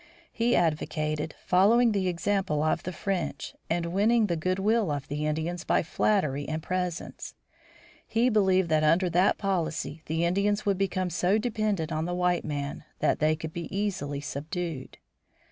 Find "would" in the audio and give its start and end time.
10.65-10.79